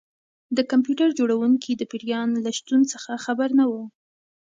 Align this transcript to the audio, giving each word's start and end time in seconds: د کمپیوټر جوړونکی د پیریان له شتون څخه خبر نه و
د 0.57 0.59
کمپیوټر 0.71 1.09
جوړونکی 1.19 1.71
د 1.75 1.81
پیریان 1.91 2.29
له 2.45 2.51
شتون 2.57 2.81
څخه 2.93 3.11
خبر 3.25 3.49
نه 3.59 3.65
و 3.71 3.73